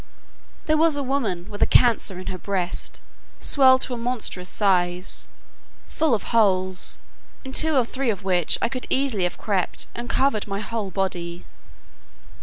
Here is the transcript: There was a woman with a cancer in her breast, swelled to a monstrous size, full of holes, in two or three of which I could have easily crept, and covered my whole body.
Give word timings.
There 0.65 0.77
was 0.79 0.97
a 0.97 1.03
woman 1.03 1.47
with 1.47 1.61
a 1.61 1.67
cancer 1.67 2.17
in 2.17 2.25
her 2.33 2.37
breast, 2.39 3.01
swelled 3.39 3.81
to 3.81 3.93
a 3.93 3.97
monstrous 3.99 4.49
size, 4.49 5.27
full 5.85 6.15
of 6.15 6.23
holes, 6.33 6.97
in 7.45 7.51
two 7.51 7.75
or 7.75 7.85
three 7.85 8.09
of 8.09 8.23
which 8.23 8.57
I 8.63 8.67
could 8.67 8.85
have 8.85 8.91
easily 8.91 9.29
crept, 9.29 9.85
and 9.93 10.09
covered 10.09 10.47
my 10.47 10.59
whole 10.59 10.89
body. 10.89 11.45